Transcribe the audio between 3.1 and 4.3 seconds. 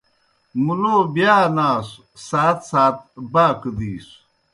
باکہ دِیسوْ۔